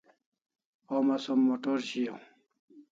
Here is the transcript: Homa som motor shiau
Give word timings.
Homa 0.93 1.15
som 1.27 1.39
motor 1.51 1.77
shiau 1.91 2.19